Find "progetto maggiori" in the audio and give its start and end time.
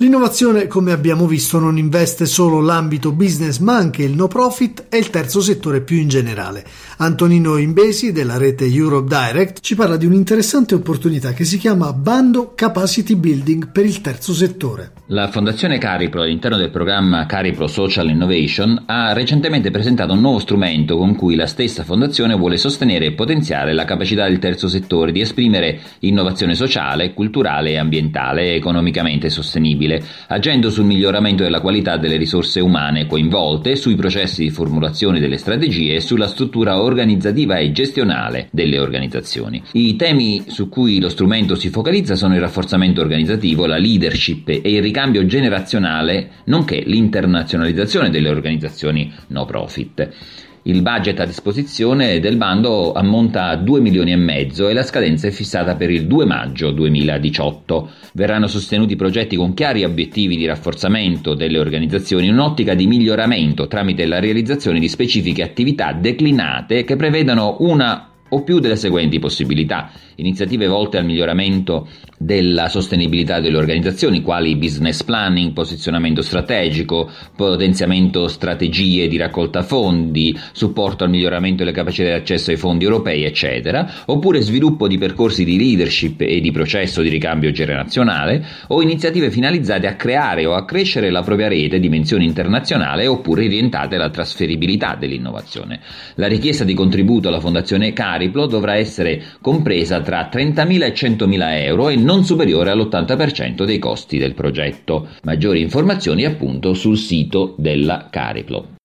104.32-105.60